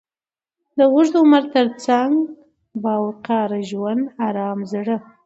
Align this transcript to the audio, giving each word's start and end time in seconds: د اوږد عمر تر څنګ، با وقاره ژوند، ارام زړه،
د 0.77 0.79
اوږد 0.93 1.13
عمر 1.21 1.43
تر 1.53 1.67
څنګ، 1.85 2.13
با 2.83 2.93
وقاره 3.05 3.59
ژوند، 3.69 4.03
ارام 4.27 4.59
زړه، 4.71 4.97